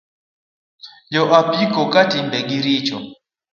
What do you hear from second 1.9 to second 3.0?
ka timbe gi richo